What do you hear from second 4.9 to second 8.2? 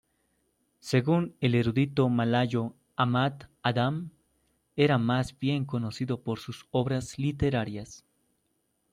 más bien conocido por sus obras literarias.